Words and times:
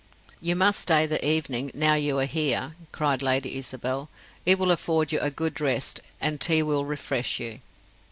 "You 0.41 0.55
must 0.55 0.79
stay 0.79 1.05
the 1.05 1.23
evening, 1.23 1.69
now 1.75 1.93
you 1.93 2.17
are 2.17 2.25
here," 2.25 2.73
cried 2.91 3.21
Lady 3.21 3.55
Isabel. 3.55 4.09
"It 4.47 4.57
will 4.57 4.71
afford 4.71 5.11
you 5.11 5.19
a 5.19 5.29
good 5.29 5.61
rest; 5.61 6.01
and 6.19 6.41
tea 6.41 6.63
will 6.63 6.85
refresh 6.85 7.39
you." 7.39 7.59